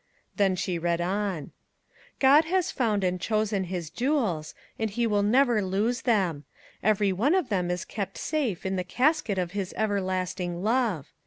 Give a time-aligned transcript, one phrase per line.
[0.35, 1.51] Then she read on."
[2.19, 6.43] God has found and chosen his jewels, and he will never lose them.
[6.81, 11.11] Every one of them is kept safe in the casket of his everlasting love.